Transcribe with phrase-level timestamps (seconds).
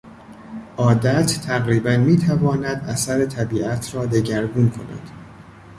[0.77, 5.09] عادت تقریبا میتواند اثر طبیعت را دگرگون کند.